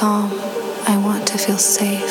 calm. 0.00 0.32
I 0.86 0.96
want 0.96 1.28
to 1.28 1.36
feel 1.36 1.58
safe. 1.58 2.09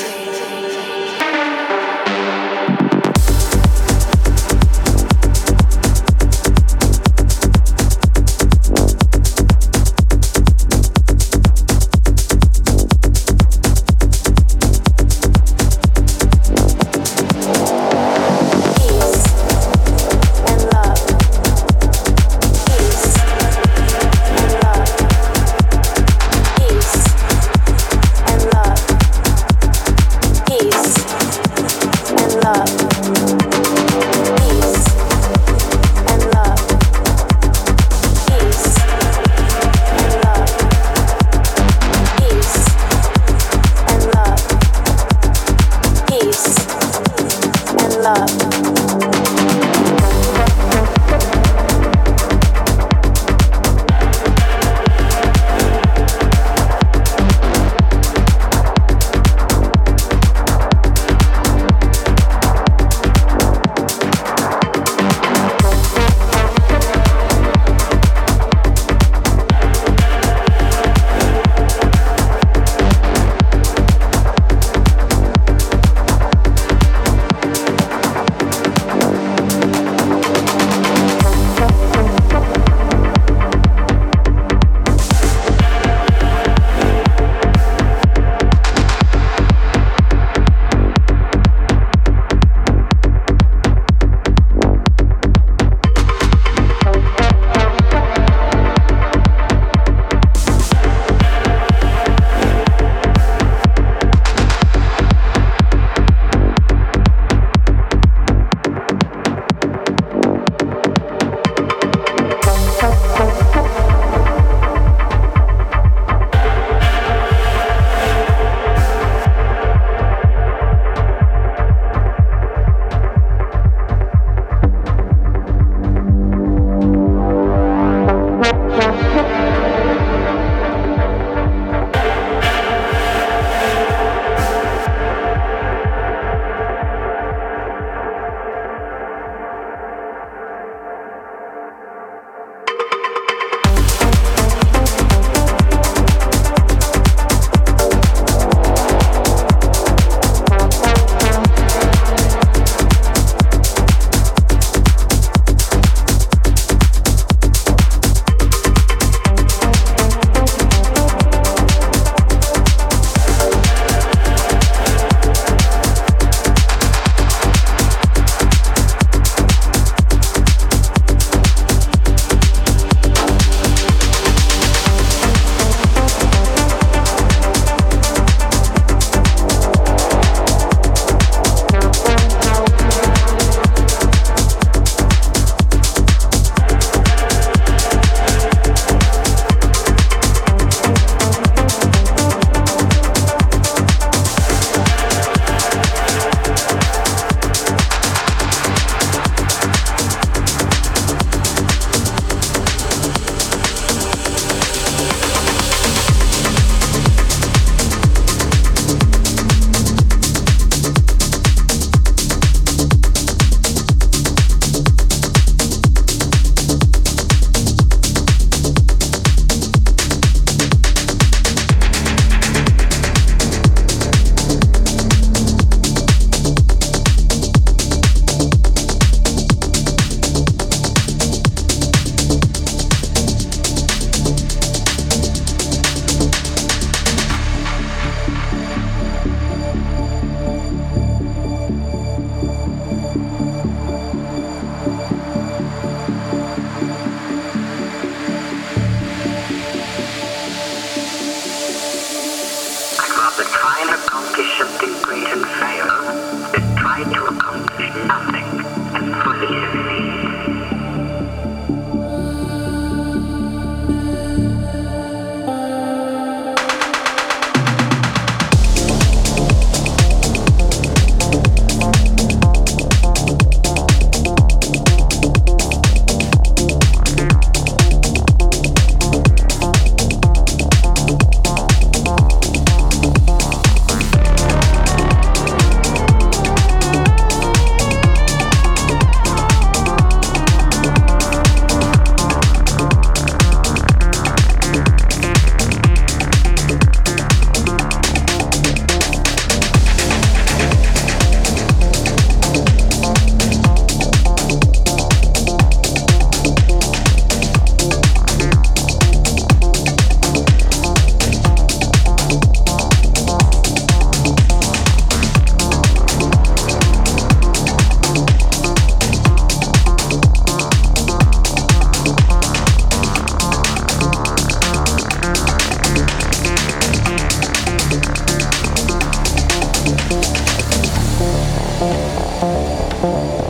Oh. 333.01 333.48